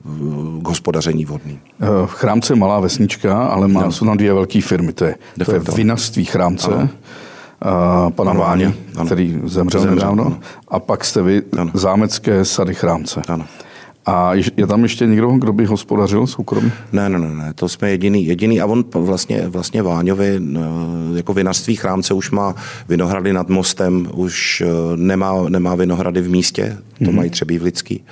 k 0.62 0.68
hospodaření 0.68 1.24
vhodný. 1.24 1.58
Eh, 1.80 1.86
Chrámce 2.06 2.52
je 2.52 2.56
malá 2.56 2.80
vesnička, 2.80 3.46
ale 3.46 3.68
má, 3.68 3.82
no. 3.82 3.92
jsou 3.92 4.06
tam 4.06 4.16
dvě 4.16 4.34
velké 4.34 4.60
firmy. 4.60 4.92
To 4.92 5.04
je, 5.04 5.14
to 5.44 5.52
je 5.52 5.60
vinařství 5.74 6.24
Chrámce, 6.24 6.70
ano. 6.74 6.88
Uh, 8.04 8.10
pana 8.10 8.32
Váně, 8.32 8.74
který 9.06 9.40
zemřel, 9.44 9.80
zemřel 9.80 9.94
nedávno. 9.94 10.26
Ano. 10.26 10.38
A 10.68 10.78
pak 10.78 11.04
jste 11.04 11.22
vy 11.22 11.42
ano. 11.58 11.70
zámecké 11.74 12.44
sady 12.44 12.74
Chrámce. 12.74 13.22
Ano. 13.28 13.44
A 14.06 14.34
je 14.34 14.66
tam 14.66 14.82
ještě 14.82 15.06
někdo, 15.06 15.30
kdo 15.30 15.52
by 15.52 15.64
hospodařil 15.64 16.26
soukromně? 16.26 16.72
Ne, 16.92 17.08
ne, 17.08 17.18
ne, 17.18 17.34
ne, 17.34 17.52
to 17.54 17.68
jsme 17.68 17.90
jediný, 17.90 18.26
jediný 18.26 18.60
a 18.60 18.66
on 18.66 18.84
vlastně, 18.94 19.48
vlastně 19.48 19.82
Váňovi 19.82 20.40
jako 21.14 21.34
vinařství 21.34 21.76
chrámce 21.76 22.14
už 22.14 22.30
má 22.30 22.54
vinohrady 22.88 23.32
nad 23.32 23.48
mostem, 23.48 24.06
už 24.14 24.60
e, 24.60 24.66
nemá, 24.96 25.48
nemá 25.48 25.74
vinohrady 25.74 26.20
v 26.20 26.30
místě, 26.30 26.78
to 26.98 27.04
mm-hmm. 27.04 27.12
mají 27.12 27.30
třeba 27.30 27.58
v 27.58 27.62
lidský 27.62 28.04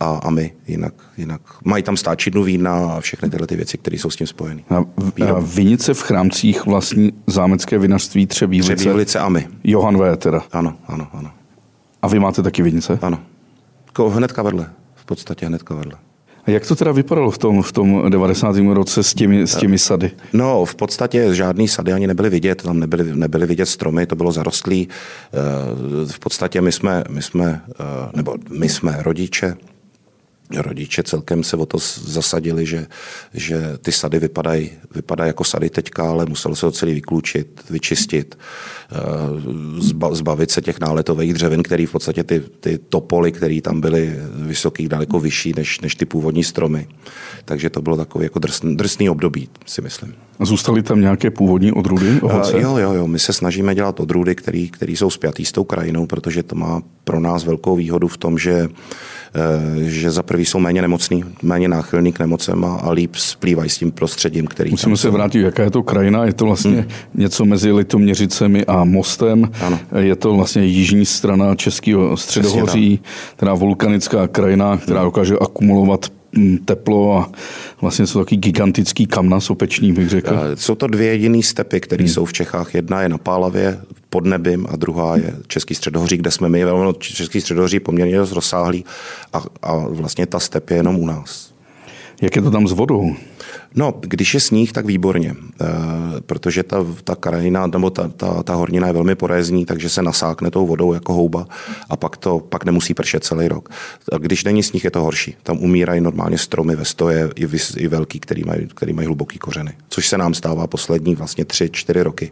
a, 0.00 0.20
a 0.24 0.30
my 0.30 0.52
jinak, 0.68 0.94
jinak. 1.16 1.40
Mají 1.64 1.82
tam 1.82 1.96
stáčidnu 1.96 2.42
vína 2.42 2.72
a 2.72 3.00
všechny 3.00 3.30
tyhle 3.30 3.46
ty 3.46 3.56
věci, 3.56 3.78
které 3.78 3.96
jsou 3.96 4.10
s 4.10 4.16
tím 4.16 4.26
spojeny. 4.26 4.64
A, 4.70 4.76
a 5.26 5.38
vinice 5.40 5.94
v 5.94 6.02
chrámcích 6.02 6.66
vlastní 6.66 7.12
zámecké 7.26 7.78
vinařství 7.78 8.26
Třebílice? 8.26 8.76
Třebílice 8.76 9.18
a 9.18 9.28
my. 9.28 9.48
Johan 9.64 9.98
V. 9.98 10.16
teda? 10.16 10.42
Ano, 10.52 10.74
ano, 10.86 11.06
ano. 11.12 11.30
A 12.02 12.08
vy 12.08 12.18
máte 12.18 12.42
taky 12.42 12.62
vinice? 12.62 12.98
Ano. 13.02 13.18
Hnedka 14.08 14.42
vedle 14.42 14.70
podstatě 15.10 15.46
hned 15.46 15.70
vedle. 15.70 15.98
A 16.44 16.50
jak 16.50 16.66
to 16.66 16.76
teda 16.76 16.92
vypadalo 16.92 17.30
v 17.30 17.38
tom, 17.38 17.62
v 17.62 17.72
tom 17.72 18.10
90. 18.10 18.56
roce 18.56 19.02
s 19.02 19.14
těmi, 19.14 19.46
s 19.46 19.56
těmi 19.56 19.78
sady? 19.78 20.10
No, 20.32 20.64
v 20.64 20.74
podstatě 20.74 21.34
žádný 21.34 21.68
sady 21.68 21.92
ani 21.92 22.06
nebyly 22.06 22.30
vidět, 22.30 22.62
tam 22.62 22.80
nebyly, 22.80 23.16
nebyly 23.16 23.46
vidět 23.46 23.66
stromy, 23.66 24.06
to 24.06 24.16
bylo 24.16 24.32
zarostlý. 24.32 24.88
Eh, 24.88 26.12
v 26.12 26.18
podstatě 26.18 26.60
my 26.60 26.72
jsme, 26.72 27.04
my 27.08 27.22
jsme, 27.22 27.60
eh, 27.70 27.84
nebo 28.14 28.34
my 28.58 28.68
jsme 28.68 28.96
rodiče, 29.02 29.56
rodiče 30.56 31.02
celkem 31.02 31.44
se 31.44 31.56
o 31.56 31.66
to 31.66 31.78
zasadili, 32.04 32.66
že, 32.66 32.86
že 33.34 33.78
ty 33.82 33.92
sady 33.92 34.18
vypadají 34.18 34.70
vypadaj 34.94 35.26
jako 35.26 35.44
sady 35.44 35.70
teďka, 35.70 36.10
ale 36.10 36.26
muselo 36.26 36.56
se 36.56 36.60
to 36.60 36.72
celý 36.72 36.94
vyklučit, 36.94 37.60
vyčistit, 37.70 38.38
eh, 38.92 38.96
zbavit 40.10 40.50
se 40.50 40.62
těch 40.62 40.80
náletových 40.80 41.34
dřevin, 41.34 41.62
které 41.62 41.86
v 41.86 41.92
podstatě 41.92 42.24
ty, 42.24 42.40
ty 42.60 42.78
topoly, 42.78 43.32
které 43.32 43.60
tam 43.60 43.80
byly 43.80 44.16
vysoký, 44.34 44.88
daleko 44.88 45.20
vyšší 45.20 45.52
než, 45.56 45.80
než 45.80 45.94
ty 45.94 46.04
původní 46.04 46.44
stromy. 46.44 46.88
Takže 47.44 47.70
to 47.70 47.82
bylo 47.82 47.96
takové 47.96 48.24
jako 48.24 48.38
drsný, 48.38 48.76
drsný 48.76 49.10
období, 49.10 49.48
si 49.66 49.82
myslím. 49.82 50.14
Zůstaly 50.40 50.82
tam 50.82 51.00
nějaké 51.00 51.30
původní 51.30 51.72
odrůdy 51.72 52.20
ovoce? 52.20 52.54
Uh, 52.54 52.60
jo, 52.60 52.76
jo, 52.76 52.92
jo. 52.92 53.06
My 53.06 53.18
se 53.18 53.32
snažíme 53.32 53.74
dělat 53.74 54.00
odrůdy, 54.00 54.34
které 54.34 54.92
jsou 54.92 55.10
spjatý 55.10 55.44
s 55.44 55.52
tou 55.52 55.64
krajinou, 55.64 56.06
protože 56.06 56.42
to 56.42 56.54
má 56.54 56.82
pro 57.04 57.20
nás 57.20 57.44
velkou 57.44 57.76
výhodu 57.76 58.08
v 58.08 58.16
tom, 58.16 58.38
že 58.38 58.68
že 59.82 60.10
za 60.10 60.22
prvý 60.22 60.44
jsou 60.44 60.58
méně 60.58 60.82
nemocný, 60.82 61.24
méně 61.42 61.68
náchylný 61.68 62.12
k 62.12 62.18
nemocem 62.18 62.64
a, 62.64 62.74
a 62.74 62.90
líp 62.90 63.14
splývají 63.14 63.70
s 63.70 63.78
tím 63.78 63.92
prostředím, 63.92 64.46
který 64.46 64.70
Musíme 64.70 64.96
se 64.96 65.10
vrátit, 65.10 65.40
jaká 65.40 65.62
je 65.62 65.70
to 65.70 65.82
krajina. 65.82 66.24
Je 66.24 66.32
to 66.32 66.44
vlastně 66.44 66.70
hmm. 66.70 66.84
něco 67.14 67.44
mezi 67.44 67.72
Litoměřicemi 67.72 68.66
a 68.66 68.84
Mostem. 68.84 69.50
Ano. 69.60 69.78
Je 69.98 70.16
to 70.16 70.34
vlastně 70.34 70.64
jižní 70.64 71.06
strana 71.06 71.54
Českého 71.54 72.16
středohoří, 72.16 73.00
teda 73.36 73.54
vulkanická 73.54 74.28
krajina, 74.28 74.76
která 74.76 75.04
dokáže 75.04 75.34
akumulovat 75.40 76.06
mm, 76.32 76.58
teplo 76.58 77.18
a 77.18 77.30
vlastně 77.80 78.06
jsou 78.06 78.18
taky 78.18 78.36
gigantický 78.36 79.06
kamna 79.06 79.40
sopeční, 79.40 79.92
bych 79.92 80.08
řekl. 80.08 80.36
Jsou 80.54 80.74
to 80.74 80.86
dvě 80.86 81.08
jediné 81.08 81.42
stepy, 81.42 81.80
které 81.80 82.04
hmm. 82.04 82.12
jsou 82.12 82.24
v 82.24 82.32
Čechách. 82.32 82.74
Jedna 82.74 83.02
je 83.02 83.08
na 83.08 83.18
Pálavě 83.18 83.78
pod 84.10 84.26
nebím 84.26 84.66
a 84.70 84.76
druhá 84.76 85.16
je 85.16 85.36
Český 85.46 85.74
středohoří, 85.74 86.16
kde 86.16 86.30
jsme 86.30 86.48
my. 86.48 86.64
Český 86.98 87.40
středohoří 87.40 87.80
poměrně 87.80 88.18
dost 88.18 88.32
rozsáhlý 88.32 88.84
a, 89.32 89.42
a 89.62 89.76
vlastně 89.76 90.26
ta 90.26 90.40
step 90.40 90.70
je 90.70 90.76
jenom 90.76 90.96
u 90.96 91.06
nás. 91.06 91.52
Jak 92.22 92.36
je 92.36 92.42
to 92.42 92.50
tam 92.50 92.68
s 92.68 92.72
vodou? 92.72 93.16
No, 93.74 93.94
když 94.00 94.34
je 94.34 94.40
sníh, 94.40 94.72
tak 94.72 94.86
výborně, 94.86 95.30
e, 95.30 95.66
protože 96.20 96.62
ta, 96.62 96.86
ta 97.04 97.16
krajina 97.16 97.66
nebo 97.66 97.90
ta, 97.90 98.08
ta, 98.08 98.42
ta 98.42 98.54
hornina 98.54 98.86
je 98.86 98.92
velmi 98.92 99.14
porézní, 99.14 99.66
takže 99.66 99.88
se 99.88 100.02
nasákne 100.02 100.50
tou 100.50 100.66
vodou 100.66 100.92
jako 100.92 101.12
houba 101.12 101.46
a 101.88 101.96
pak, 101.96 102.16
to, 102.16 102.40
pak 102.40 102.64
nemusí 102.64 102.94
pršet 102.94 103.24
celý 103.24 103.48
rok. 103.48 103.68
A 104.12 104.18
když 104.18 104.44
není 104.44 104.62
sníh, 104.62 104.84
je 104.84 104.90
to 104.90 105.02
horší. 105.02 105.36
Tam 105.42 105.58
umírají 105.58 106.00
normálně 106.00 106.38
stromy 106.38 106.76
ve 106.76 106.84
stoje, 106.84 107.30
i, 107.36 107.48
i 107.76 107.88
velký, 107.88 108.20
který 108.20 108.44
mají, 108.44 108.68
který 108.74 108.92
mají 108.92 109.06
hluboký 109.06 109.38
kořeny. 109.38 109.72
Což 109.88 110.08
se 110.08 110.18
nám 110.18 110.34
stává 110.34 110.66
poslední 110.66 111.14
vlastně 111.14 111.44
tři, 111.44 111.70
čtyři 111.72 112.02
roky, 112.02 112.30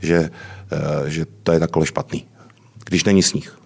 že, 0.00 0.16
e, 0.16 1.10
že 1.10 1.26
to 1.42 1.52
je 1.52 1.60
takhle 1.60 1.86
špatný, 1.86 2.26
když 2.84 3.04
není 3.04 3.22
sníh. 3.22 3.65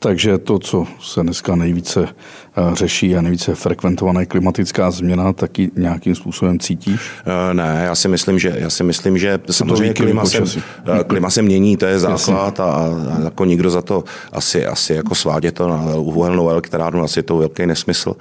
Takže 0.00 0.38
to, 0.38 0.58
co 0.58 0.86
se 1.00 1.22
dneska 1.22 1.56
nejvíce 1.56 2.08
eh, 2.08 2.74
řeší 2.74 3.16
a 3.16 3.20
nejvíce 3.20 3.54
frekventovaná 3.54 4.24
klimatická 4.24 4.90
změna, 4.90 5.32
taky 5.32 5.70
nějakým 5.76 6.14
způsobem 6.14 6.58
cítíš? 6.58 7.00
Eh, 7.26 7.54
ne, 7.54 7.82
já 7.84 7.94
si 7.94 8.08
myslím, 8.08 8.38
že, 8.38 8.54
já 8.58 8.70
si 8.70 8.84
myslím, 8.84 9.18
že 9.18 9.38
samozřejmě 9.50 9.94
klima 9.94 10.24
se, 10.24 10.38
eh, 11.00 11.04
klima 11.04 11.30
se 11.30 11.42
mění, 11.42 11.76
to 11.76 11.86
je 11.86 11.98
základ 11.98 12.60
a, 12.60 12.64
a, 12.64 12.88
jako 13.24 13.44
nikdo 13.44 13.70
za 13.70 13.82
to 13.82 14.04
asi, 14.32 14.66
asi 14.66 14.94
jako 14.94 15.14
svádě 15.14 15.52
to 15.52 15.68
na 15.68 15.94
uhelnou 15.94 16.50
elektrárnu, 16.50 17.02
asi 17.02 17.22
to 17.22 17.36
velký 17.36 17.66
nesmysl, 17.66 18.14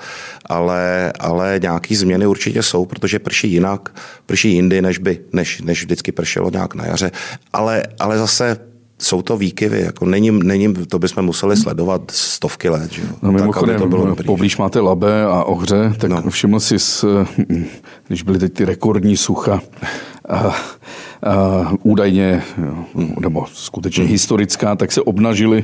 ale, 0.46 1.14
ale 1.20 1.60
nějaký 1.62 1.96
změny 1.96 2.28
určitě 2.28 2.64
jsou, 2.64 2.86
protože 2.86 3.20
prší 3.20 3.52
jinak, 3.52 3.90
prší 4.26 4.54
jindy, 4.54 4.82
než 4.82 4.98
by, 4.98 5.20
než, 5.34 5.62
než 5.62 5.82
vždycky 5.82 6.12
pršelo 6.12 6.50
nějak 6.50 6.76
na 6.76 6.86
jaře, 6.86 7.12
ale, 7.54 7.84
ale 8.00 8.18
zase 8.18 8.58
jsou 9.00 9.22
to 9.22 9.38
výkyvy, 9.38 9.82
jako 9.82 10.06
není, 10.06 10.32
není, 10.32 10.74
to 10.74 11.00
bychom 11.00 11.26
museli 11.26 11.58
sledovat 11.58 12.02
stovky 12.12 12.70
let. 12.70 12.92
Že? 12.92 13.02
No, 13.22 13.32
mimochodem, 13.32 13.76
tak, 13.76 13.82
to 13.82 13.90
bylo 13.90 14.06
dobrý, 14.06 14.26
poblíž 14.26 14.58
máte 14.58 14.80
Labe 14.80 15.26
a 15.26 15.44
Ohře, 15.44 15.94
tak 15.98 16.10
no. 16.12 16.30
všiml 16.30 16.60
jsi, 16.60 16.76
když 18.08 18.24
byly 18.24 18.40
teď 18.40 18.54
ty 18.54 18.66
rekordní 18.66 19.18
sucha, 19.18 19.62
a, 20.30 20.38
a, 20.38 20.54
údajně, 21.84 22.44
nebo 23.20 23.46
skutečně 23.54 24.04
hmm. 24.04 24.12
historická, 24.12 24.76
tak 24.76 24.92
se 24.92 25.02
obnažily 25.02 25.64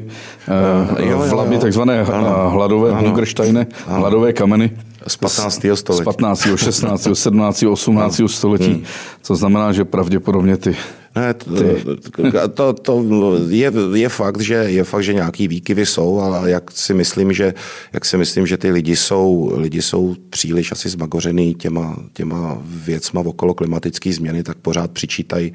v 1.28 1.34
Labi 1.34 1.58
takzvané 1.58 2.02
ano. 2.02 2.50
hladové 2.50 2.92
Hungersteine, 2.92 3.68
hladové 3.88 4.34
kameny. 4.34 4.72
Z 5.08 5.18
15. 5.18 5.66
století. 5.74 6.04
Z 6.04 6.06
15., 6.06 6.48
16., 6.56 7.08
17., 7.14 7.64
18. 7.64 8.22
století. 8.28 8.72
Hmm. 8.72 8.84
Co 9.22 9.36
znamená, 9.36 9.72
že 9.72 9.86
pravděpodobně 9.86 10.58
ty 10.58 10.76
ne, 11.16 11.34
to, 11.34 12.74
to, 12.74 12.74
to 12.74 13.04
je, 13.50 13.72
je, 13.94 14.10
fakt, 14.10 14.42
že, 14.42 14.54
je 14.54 14.84
fakt, 14.84 15.04
že 15.04 15.14
nějaký 15.14 15.48
výkyvy 15.48 15.86
jsou, 15.86 16.20
ale 16.20 16.52
jak 16.52 16.72
si 16.72 16.94
myslím, 16.94 17.34
že, 17.34 17.54
jak 17.94 18.06
si 18.06 18.18
myslím, 18.18 18.48
že 18.48 18.58
ty 18.58 18.72
lidi 18.72 18.96
jsou, 18.96 19.54
lidi 19.56 19.82
jsou 19.82 20.16
příliš 20.30 20.72
asi 20.72 20.90
zmagořený 20.90 21.56
těma, 21.56 22.00
těma 22.14 22.58
věcma 22.66 23.22
okolo 23.22 23.54
klimatické 23.54 24.14
změny, 24.14 24.44
tak 24.44 24.58
pořád 24.58 24.92
přičítají 24.92 25.54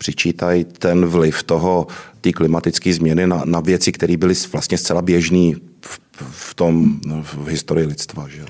přičítaj 0.00 0.64
ten 0.64 1.06
vliv 1.06 1.42
toho, 1.42 1.86
ty 2.20 2.32
klimatické 2.32 2.92
změny 2.94 3.26
na, 3.26 3.42
na 3.44 3.60
věci, 3.60 3.92
které 3.92 4.16
byly 4.16 4.34
vlastně 4.52 4.78
zcela 4.78 5.02
běžné 5.02 5.52
v, 5.80 6.00
v 6.30 6.54
tom 6.54 7.00
v 7.22 7.48
historii 7.48 7.86
lidstva. 7.86 8.28
Že? 8.28 8.44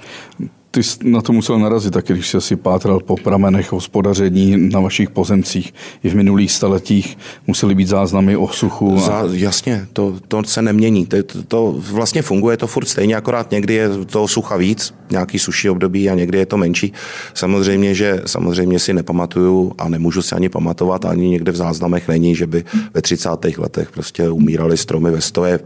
Ty 0.73 0.83
jsi 0.83 0.99
na 1.03 1.21
to 1.21 1.33
musel 1.33 1.59
narazit, 1.59 1.93
taky 1.93 2.13
když 2.13 2.31
jsi 2.31 2.41
si 2.41 2.57
pátral 2.57 3.01
po 3.01 3.17
pramenech 3.17 3.73
hospodaření 3.73 4.57
na 4.57 4.81
vašich 4.81 5.11
pozemcích. 5.11 5.75
I 6.05 6.09
v 6.09 6.15
minulých 6.15 6.53
staletích 6.53 7.19
musely 7.47 7.75
být 7.75 7.89
záznamy 7.89 8.37
o 8.37 8.49
suchu. 8.49 8.97
A... 8.97 9.01
Za, 9.01 9.23
jasně, 9.33 9.87
to, 9.93 10.17
to 10.29 10.45
se 10.45 10.63
nemění. 10.63 11.07
To, 11.07 11.23
to, 11.23 11.43
to 11.43 11.75
vlastně 11.79 12.23
funguje 12.23 12.57
to 12.57 12.67
furt 12.67 12.87
stejně, 12.87 13.17
akorát 13.17 13.51
někdy 13.51 13.75
je 13.75 13.89
toho 14.07 14.29
sucha 14.29 14.57
víc, 14.57 14.95
nějaký 15.11 15.39
suší 15.39 15.71
období 15.71 16.11
a 16.11 16.15
někdy 16.15 16.39
je 16.39 16.47
to 16.47 16.57
menší. 16.57 16.93
Samozřejmě, 17.35 17.95
že 17.95 18.23
samozřejmě 18.27 18.79
si 18.79 18.95
nepamatuju 18.95 19.73
a 19.79 19.89
nemůžu 19.89 20.23
si 20.23 20.35
ani 20.35 20.49
pamatovat, 20.49 21.05
ani 21.05 21.29
někde 21.29 21.53
v 21.53 21.57
záznamech 21.57 22.09
není, 22.09 22.35
že 22.35 22.47
by 22.47 22.65
ve 22.95 23.03
30. 23.03 23.29
letech 23.59 23.91
prostě 23.91 24.29
umíraly 24.29 24.77
stromy 24.77 25.11
ve 25.11 25.21
stoje 25.21 25.61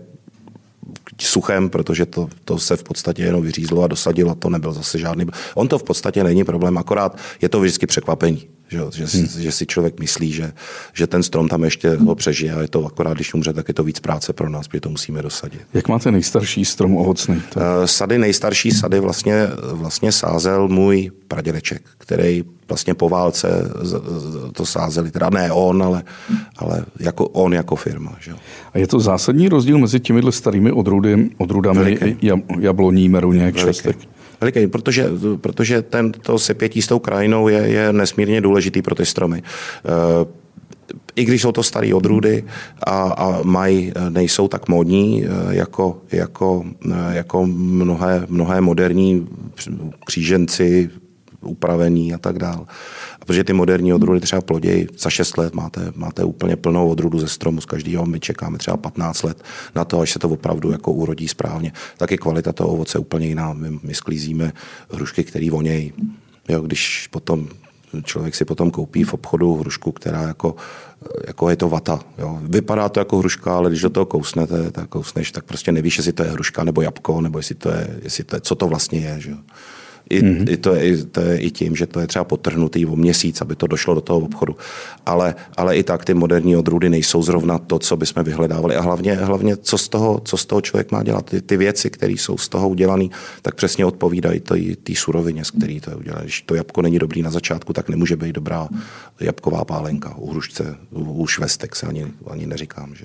suchem, 1.21 1.71
protože 1.71 2.07
to, 2.07 2.29
to 2.45 2.59
se 2.59 2.77
v 2.77 2.83
podstatě 2.83 3.23
jenom 3.23 3.43
vyřízlo 3.43 3.83
a 3.83 3.87
dosadilo 3.87 4.35
to 4.35 4.51
nebyl 4.51 4.73
zase 4.73 4.99
žádný. 4.99 5.27
On 5.55 5.69
to 5.69 5.79
v 5.79 5.83
podstatě 5.83 6.25
není 6.25 6.45
problém, 6.45 6.79
akorát 6.79 7.19
je 7.43 7.49
to 7.49 7.61
vždycky 7.61 7.87
překvapení. 7.87 8.47
Že, 8.69 8.81
že, 8.95 9.19
hmm. 9.19 9.29
že 9.39 9.53
si 9.53 9.67
člověk 9.67 10.01
myslí, 10.01 10.33
že, 10.33 10.53
že 10.93 11.07
ten 11.07 11.23
strom 11.23 11.49
tam 11.49 11.65
ještě 11.65 11.97
ho 11.97 12.15
přežije 12.15 12.55
a 12.55 12.61
je 12.63 12.69
to 12.69 12.87
akorát, 12.87 13.15
když 13.15 13.35
umře, 13.35 13.53
tak 13.53 13.69
je 13.69 13.75
to 13.75 13.85
víc 13.85 14.01
práce 14.01 14.33
pro 14.33 14.49
nás, 14.49 14.69
protože 14.69 14.81
to 14.81 14.89
musíme 14.89 15.23
dosadit. 15.23 15.61
Jak 15.75 15.89
máte 15.89 16.11
nejstarší 16.11 16.65
strom 16.65 16.97
ovocný? 16.97 17.35
Uh, 17.35 17.63
sady, 17.85 18.19
nejstarší 18.19 18.71
sady 18.71 19.01
vlastně, 19.01 19.47
vlastně 19.73 20.13
sázel 20.13 20.69
můj 20.69 21.11
pradědeček, 21.35 21.83
který 21.99 22.45
vlastně 22.69 22.95
po 22.95 23.09
válce 23.09 23.49
to 24.53 24.67
sázeli, 24.67 25.11
teda 25.11 25.31
ne 25.31 25.53
on, 25.53 25.83
ale, 25.83 26.03
ale 26.57 26.85
jako 27.01 27.27
on 27.29 27.55
jako 27.55 27.77
firma. 27.77 28.17
Že? 28.21 28.33
A 28.75 28.79
je 28.79 28.87
to 28.87 29.01
zásadní 29.01 29.49
rozdíl 29.49 29.79
mezi 29.79 30.01
těmi 30.01 30.23
starými 30.31 30.73
odrůdy, 30.73 31.31
odrůdami 31.39 32.17
jabloní, 32.61 33.09
meruně, 33.09 33.53
kšestek? 33.53 33.97
Veliký, 34.41 34.67
protože, 34.67 35.09
protože 35.41 35.83
ten, 35.83 36.13
to 36.13 36.39
sepětí 36.39 36.83
s 36.83 36.87
tou 36.87 36.99
krajinou 36.99 37.49
je, 37.49 37.59
je 37.59 37.93
nesmírně 37.93 38.41
důležitý 38.41 38.83
pro 38.83 38.95
ty 38.95 39.07
stromy. 39.07 39.43
Eh, 39.43 40.45
I 41.17 41.25
když 41.25 41.43
jsou 41.43 41.53
to 41.53 41.63
staré 41.63 41.95
odrůdy 41.95 42.45
a, 42.87 43.03
a 43.03 43.43
mají, 43.43 43.93
nejsou 44.09 44.49
tak 44.49 44.69
modní 44.69 45.25
eh, 45.25 45.55
jako, 45.55 45.99
jako, 46.13 46.65
eh, 46.91 47.17
jako 47.17 47.47
mnohé, 47.47 48.27
mnohé 48.29 48.61
moderní 48.61 49.27
kříženci, 50.07 50.91
upravení 51.45 52.15
a 52.15 52.19
tak 52.19 52.39
dále. 52.39 52.67
A 53.21 53.25
protože 53.25 53.45
ty 53.45 53.53
moderní 53.53 53.93
odrůdy 53.93 54.21
třeba 54.21 54.43
plodějí 54.43 54.87
za 54.99 55.11
6 55.11 55.39
let, 55.39 55.55
máte, 55.55 55.93
máte 55.95 56.25
úplně 56.25 56.57
plnou 56.57 56.89
odrůdu 56.89 57.19
ze 57.19 57.29
stromu 57.29 57.61
z 57.61 57.67
každého, 57.67 58.07
my 58.07 58.21
čekáme 58.21 58.59
třeba 58.59 58.77
15 58.77 59.23
let 59.23 59.43
na 59.75 59.85
to, 59.85 60.01
až 60.01 60.13
se 60.13 60.19
to 60.19 60.29
opravdu 60.29 60.71
jako 60.71 60.93
urodí 60.93 61.29
správně. 61.29 61.73
Tak 61.97 62.11
je 62.11 62.19
kvalita 62.19 62.53
toho 62.53 62.71
ovoce 62.71 62.99
úplně 62.99 63.27
jiná. 63.27 63.53
My, 63.53 63.79
my 63.83 63.95
sklízíme 63.95 64.53
hrušky, 64.91 65.25
které 65.25 65.51
vonějí. 65.51 65.93
Jo, 66.49 66.61
když 66.61 67.09
potom 67.11 67.49
člověk 68.03 68.35
si 68.35 68.45
potom 68.45 68.71
koupí 68.71 69.05
v 69.05 69.15
obchodu 69.15 69.55
hrušku, 69.55 69.93
která 69.93 70.23
jako, 70.23 70.57
jako 71.27 71.51
je 71.51 71.57
to 71.57 71.69
vata. 71.69 72.01
Jo. 72.19 72.39
Vypadá 72.43 72.89
to 72.89 73.01
jako 73.01 73.19
hruška, 73.19 73.57
ale 73.57 73.71
když 73.71 73.83
do 73.83 73.91
toho 73.91 74.07
kousnete, 74.07 74.71
tak 74.71 74.89
kousneš, 74.89 75.33
tak 75.33 75.45
prostě 75.45 75.73
nevíš, 75.73 75.97
jestli 75.97 76.13
to 76.13 76.23
je 76.23 76.31
hruška 76.31 76.65
nebo 76.65 76.83
jabko, 76.83 77.21
nebo 77.21 77.39
jestli 77.39 77.55
to 77.55 77.71
je, 77.71 78.01
jestli 78.03 78.25
to 78.25 78.37
je 78.37 78.41
co 78.41 78.55
to 78.55 78.67
vlastně 78.67 78.99
je. 78.99 79.21
Že? 79.21 79.35
I, 80.11 80.23
mm-hmm. 80.23 80.53
i 80.53 80.57
to, 80.57 80.75
je, 80.75 81.05
to 81.05 81.21
je 81.21 81.39
i 81.39 81.51
tím, 81.51 81.77
že 81.77 81.87
to 81.87 82.01
je 82.01 82.07
třeba 82.07 82.25
potrhnutý 82.25 82.87
o 82.87 82.97
měsíc, 82.97 83.41
aby 83.41 83.57
to 83.57 83.67
došlo 83.67 83.95
do 83.95 84.01
toho 84.01 84.21
obchodu. 84.21 84.57
Ale, 85.07 85.35
ale 85.57 85.77
i 85.77 85.83
tak 85.83 86.05
ty 86.05 86.15
moderní 86.15 86.57
odrůdy 86.57 86.91
nejsou 86.91 87.23
zrovna 87.23 87.59
to, 87.59 87.79
co 87.79 87.97
bychom 87.97 88.25
vyhledávali. 88.25 88.77
A 88.77 88.81
hlavně, 88.81 89.15
hlavně 89.15 89.57
co, 89.57 89.79
z 89.79 89.89
toho, 89.89 90.21
co 90.25 90.37
z 90.37 90.47
toho 90.47 90.61
člověk 90.61 90.93
má 90.93 91.03
dělat. 91.03 91.31
Ty, 91.31 91.41
ty 91.41 91.57
věci, 91.57 91.91
které 91.91 92.13
jsou 92.13 92.39
z 92.39 92.49
toho 92.49 92.69
udělané, 92.69 93.09
tak 93.43 93.55
přesně 93.55 93.87
odpovídají 93.87 94.41
té 94.83 94.93
surovině, 94.95 95.45
z 95.45 95.51
který 95.51 95.81
to 95.81 95.91
je 95.91 95.97
udělané. 95.97 96.25
Když 96.25 96.43
to 96.43 96.55
jabko 96.55 96.83
není 96.83 96.99
dobrý 96.99 97.23
na 97.23 97.31
začátku, 97.31 97.73
tak 97.73 97.89
nemůže 97.89 98.17
být 98.17 98.33
dobrá 98.33 98.69
jabková 99.21 99.65
pálenka. 99.65 100.15
U 100.17 100.31
hrušce, 100.31 100.77
u 100.93 101.27
švestek 101.27 101.77
se 101.77 101.87
ani, 101.87 102.07
ani 102.31 102.47
neříkám. 102.47 102.95
Že? 102.95 103.05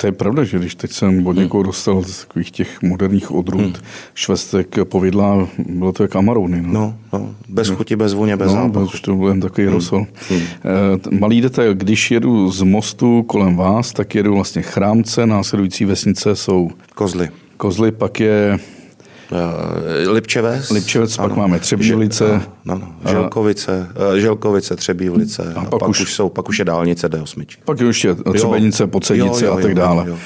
To 0.00 0.06
je 0.06 0.12
pravda, 0.12 0.44
že 0.44 0.58
když 0.58 0.74
teď 0.74 0.90
jsem 0.92 1.26
od 1.26 1.36
někoho 1.36 1.62
dostal 1.62 2.02
z 2.02 2.20
takových 2.20 2.50
těch 2.50 2.82
moderních 2.82 3.30
odrůd 3.30 3.60
hmm. 3.60 3.86
švestek 4.14 4.78
povidla, 4.84 5.48
bylo 5.68 5.92
to 5.92 6.02
jak 6.02 6.16
amarouny. 6.16 6.62
No, 6.62 6.72
no, 6.72 6.94
no 7.12 7.34
bez 7.48 7.70
no. 7.70 7.76
chuti, 7.76 7.96
bez 7.96 8.14
vůně, 8.14 8.36
bez 8.36 8.48
no, 8.48 8.54
zápachu. 8.54 8.84
Už 8.84 9.00
to 9.00 9.14
byl 9.14 9.28
jen 9.28 9.40
takový 9.40 9.66
hmm. 9.66 9.74
rosol. 9.74 10.06
Hmm. 10.28 10.40
E, 11.12 11.18
malý 11.18 11.40
detail, 11.40 11.74
když 11.74 12.10
jedu 12.10 12.50
z 12.50 12.62
mostu 12.62 13.22
kolem 13.22 13.56
vás, 13.56 13.92
tak 13.92 14.14
jedu 14.14 14.34
vlastně 14.34 14.62
chrámce, 14.62 15.26
následující 15.26 15.84
vesnice 15.84 16.36
jsou... 16.36 16.70
Kozly. 16.94 17.28
Kozly, 17.56 17.92
pak 17.92 18.20
je 18.20 18.58
Uh, 19.32 20.12
Lipčeves. 20.12 20.70
Lipčevec, 20.70 21.18
ano. 21.18 21.28
pak 21.28 21.38
máme 21.38 21.58
Třebílice. 21.58 22.42
No, 22.64 22.74
no, 22.74 23.10
Želkovice, 23.10 23.88
uh, 24.10 24.16
Želkovice, 24.18 24.76
Třebívlice. 24.76 25.54
A, 25.56 25.60
a 25.60 25.64
pak, 25.64 25.88
už, 25.88 26.00
už, 26.00 26.14
jsou, 26.14 26.28
pak 26.28 26.48
už 26.48 26.58
je 26.58 26.64
dálnice 26.64 27.08
D8. 27.08 27.46
Pak 27.64 27.80
je 27.80 27.86
ještě 27.86 28.14
Třebenice, 28.14 28.86
Pocenice 28.86 29.48
a 29.48 29.56
tak 29.56 29.74
dále. 29.74 30.04
Jo, 30.06 30.12
jo. 30.12 30.18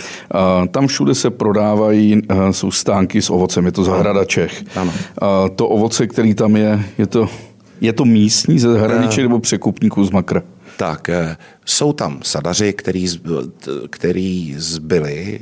Uh, 0.60 0.68
tam 0.68 0.86
všude 0.86 1.14
se 1.14 1.30
prodávají, 1.30 2.22
uh, 2.30 2.50
jsou 2.50 2.70
stánky 2.70 3.22
s 3.22 3.30
ovocem, 3.30 3.66
je 3.66 3.72
to 3.72 3.84
zahrada 3.84 4.20
ano. 4.20 4.24
Čech. 4.24 4.64
Ano. 4.76 4.92
Uh, 5.22 5.48
to 5.56 5.68
ovoce, 5.68 6.06
který 6.06 6.34
tam 6.34 6.56
je, 6.56 6.84
je 6.98 7.06
to, 7.06 7.28
je 7.80 7.92
to 7.92 8.04
místní 8.04 8.58
ze 8.58 8.72
zahraničí 8.72 9.22
nebo 9.22 9.38
překupníků 9.38 10.04
z 10.04 10.10
Makra? 10.10 10.42
Tak 10.76 11.08
eh, 11.08 11.36
jsou 11.64 11.92
tam 11.92 12.20
sadaři, 12.22 12.72
který, 12.72 13.06
který 13.90 14.54
zbyli, 14.58 15.40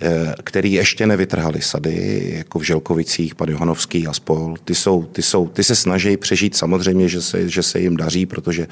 eh, 0.00 0.34
který 0.44 0.72
ještě 0.72 1.06
nevytrhali 1.06 1.62
sady, 1.62 2.32
jako 2.36 2.58
v 2.58 2.62
Želkovicích, 2.62 3.34
pan 3.34 3.48
Johanovský 3.48 4.06
a 4.06 4.12
spol. 4.12 4.54
Ty, 4.64 4.74
jsou, 4.74 5.02
ty, 5.02 5.22
jsou, 5.22 5.48
ty 5.48 5.64
se 5.64 5.76
snaží 5.76 6.16
přežít 6.16 6.56
samozřejmě, 6.56 7.08
že 7.08 7.22
se, 7.22 7.48
že 7.48 7.62
se 7.62 7.80
jim 7.80 7.96
daří, 7.96 8.26
protože, 8.26 8.66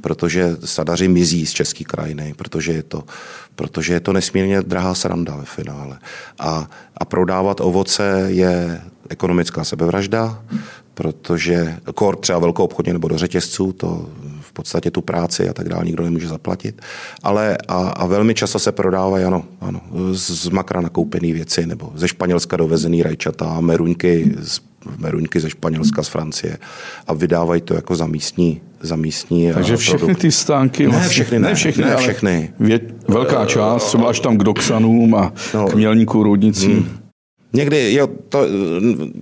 protože 0.00 0.56
sadaři 0.64 1.08
mizí 1.08 1.46
z 1.46 1.52
české 1.52 1.84
krajiny, 1.84 2.34
protože 2.36 2.72
je 2.72 2.82
to, 2.82 3.04
protože 3.54 3.92
je 3.92 4.00
to 4.00 4.12
nesmírně 4.12 4.62
drahá 4.62 4.94
sranda 4.94 5.36
ve 5.36 5.44
finále. 5.44 5.98
A, 6.38 6.70
a 6.96 7.04
prodávat 7.04 7.60
ovoce 7.60 8.24
je 8.26 8.80
ekonomická 9.08 9.64
sebevražda, 9.64 10.42
protože 10.94 11.76
kor 11.94 12.16
třeba 12.16 12.38
velkou 12.38 12.64
obchodně 12.64 12.92
nebo 12.92 13.08
do 13.08 13.18
řetězců, 13.18 13.72
to 13.72 14.08
podstatě 14.58 14.90
tu 14.90 15.00
práci 15.00 15.48
a 15.48 15.52
tak 15.52 15.68
dále 15.68 15.84
nikdo 15.84 16.04
nemůže 16.04 16.28
zaplatit. 16.28 16.82
Ale 17.22 17.58
a, 17.68 17.76
a 17.88 18.06
velmi 18.06 18.34
často 18.34 18.58
se 18.58 18.72
prodávají 18.72 19.24
ano, 19.24 19.44
ano, 19.60 19.80
z 20.12 20.48
makra 20.48 20.80
nakoupené 20.80 21.32
věci 21.32 21.66
nebo 21.66 21.92
ze 21.94 22.08
Španělska 22.08 22.56
dovezený 22.56 23.02
rajčata, 23.02 23.60
meruňky 23.60 24.34
z 24.40 24.60
meruňky 24.98 25.40
ze 25.40 25.50
Španělska, 25.50 26.02
z 26.02 26.08
Francie 26.08 26.58
a 27.06 27.14
vydávají 27.14 27.60
to 27.60 27.74
jako 27.74 27.94
za 27.94 28.06
místní, 28.06 28.60
za 28.80 28.96
místní 28.96 29.52
Takže 29.54 29.76
všechny 29.76 29.98
produkt. 29.98 30.20
ty 30.20 30.32
stánky, 30.32 30.82
ne 30.86 30.88
vlastně, 30.88 31.10
všechny, 31.10 31.38
ne, 31.38 31.48
ne 31.48 31.54
všechny, 31.54 31.84
ne 31.84 31.96
všechny. 31.96 32.52
Vě, 32.60 32.80
velká 33.08 33.46
část, 33.46 33.86
třeba 33.86 34.08
až 34.08 34.20
tam 34.20 34.38
k 34.38 34.44
Doxanům 34.44 35.14
a 35.14 35.32
no, 35.54 35.66
k 35.66 35.74
Mělníku, 35.74 36.22
Roudnicím. 36.22 36.72
Hmm. 36.72 37.07
Někdy, 37.52 37.94
jo, 37.94 38.08
to, 38.28 38.46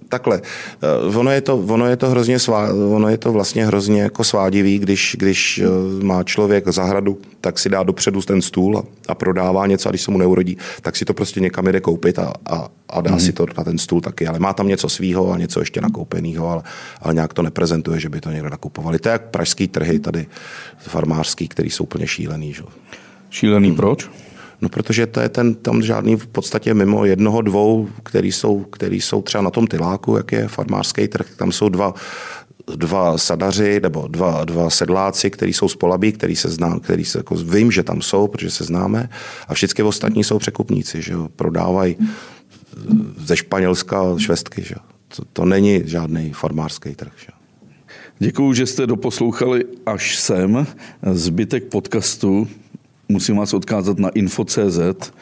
takhle, 0.09 0.40
eh, 0.83 1.16
ono 1.16 1.30
je 1.30 1.40
to, 1.40 1.59
ono 1.59 1.87
je 1.87 1.97
to 1.97 2.11
hrozně 2.11 2.38
svá, 2.38 2.73
ono 2.73 3.09
je 3.09 3.18
to 3.18 3.33
vlastně 3.33 3.66
hrozně 3.66 4.02
jako 4.02 4.25
svádivý, 4.25 4.78
když, 4.78 5.16
když 5.18 5.59
eh, 5.59 6.04
má 6.04 6.23
člověk 6.23 6.68
zahradu, 6.68 7.18
tak 7.40 7.59
si 7.59 7.68
dá 7.68 7.83
dopředu 7.83 8.23
ten 8.23 8.42
stůl 8.42 8.78
a, 8.78 8.83
a 9.09 9.14
prodává 9.14 9.66
něco 9.66 9.88
a 9.88 9.92
když 9.92 10.02
se 10.02 10.11
mu 10.11 10.18
neurodí, 10.18 10.56
tak 10.83 10.97
si 10.97 11.04
to 11.04 11.14
prostě 11.14 11.40
někam 11.40 11.64
jde 11.64 11.80
koupit 11.80 12.18
a, 12.18 12.33
a, 12.50 12.68
a 12.88 13.00
dá 13.00 13.12
mm. 13.12 13.21
si 13.21 13.33
to 13.33 13.47
na 13.59 13.64
ten 13.64 13.78
stůl 13.78 14.00
taky, 14.00 14.26
ale 14.26 14.38
má 14.38 14.52
tam 14.52 14.68
něco 14.68 14.88
svýho 14.88 15.33
a 15.33 15.38
něco 15.38 15.61
ještě 15.61 15.80
nakoupeného, 15.80 16.49
ale, 16.49 16.62
ale 17.02 17.14
nějak 17.14 17.35
to 17.35 17.42
neprezentuje, 17.42 18.00
že 18.00 18.09
by 18.09 18.21
to 18.21 18.30
někdo 18.30 18.50
nakupovali. 18.50 18.99
To 18.99 19.09
je 19.09 19.12
jak 19.12 19.23
pražský 19.23 19.68
trhy 19.68 19.99
tady 19.99 20.26
farmářský, 20.78 21.49
který 21.49 21.71
jsou 21.71 21.85
úplně 21.85 22.06
šílený. 22.06 22.52
Že? 22.52 22.62
Šílený 23.30 23.68
hmm. 23.68 23.76
proč? 23.76 24.09
No 24.60 24.68
protože 24.68 25.06
to 25.06 25.20
je 25.20 25.28
ten, 25.28 25.54
tam 25.54 25.82
žádný 25.82 26.16
v 26.16 26.26
podstatě 26.26 26.75
mimo 26.75 27.04
jednoho, 27.04 27.42
dvou, 27.42 27.88
který 28.02 28.32
jsou, 28.32 28.60
který 28.60 29.00
jsou 29.00 29.22
třeba 29.22 29.42
na 29.42 29.50
tom 29.50 29.66
tyláku, 29.66 30.16
jak 30.16 30.32
je 30.32 30.48
farmářský 30.48 31.08
trh, 31.08 31.26
tam 31.36 31.52
jsou 31.52 31.68
dva, 31.68 31.94
dva 32.76 33.18
sadaři 33.18 33.80
nebo 33.82 34.08
dva, 34.08 34.44
dva 34.44 34.70
sedláci, 34.70 35.30
kteří 35.30 35.52
jsou 35.52 35.68
z 35.68 35.76
Polabí, 35.76 36.12
který 36.12 36.36
se 36.36 36.48
znám, 36.48 36.80
který 36.80 37.04
se 37.04 37.18
jako 37.18 37.34
vím, 37.34 37.72
že 37.72 37.82
tam 37.82 38.02
jsou, 38.02 38.28
protože 38.28 38.50
se 38.50 38.64
známe 38.64 39.08
a 39.48 39.54
všichni 39.54 39.84
ostatní 39.84 40.25
jsou 40.25 40.38
překupníci, 40.38 41.02
že 41.02 41.12
jo, 41.12 41.28
prodávají 41.36 41.96
ze 43.18 43.36
Španělska 43.36 44.18
švestky, 44.18 44.62
že 44.62 44.75
jo. 44.76 44.82
To, 45.16 45.22
to 45.32 45.44
není 45.44 45.82
žádný 45.84 46.32
farmářský 46.32 46.94
trh, 46.94 47.12
že 47.16 47.26
jo. 47.30 47.36
Děkuji, 48.18 48.52
že 48.52 48.66
jste 48.66 48.86
doposlouchali 48.86 49.64
až 49.86 50.16
sem. 50.16 50.66
Zbytek 51.12 51.64
podcastu 51.64 52.48
musím 53.08 53.36
vás 53.36 53.54
odkázat 53.54 53.98
na 53.98 54.08
info.cz, 54.08 55.12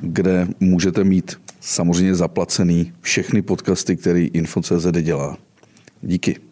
kde 0.00 0.48
můžete 0.60 1.04
mít 1.04 1.40
samozřejmě 1.60 2.14
zaplacený 2.14 2.92
všechny 3.00 3.42
podcasty, 3.42 3.96
který 3.96 4.26
info.cz 4.26 4.86
dělá. 5.02 5.36
Díky. 6.02 6.51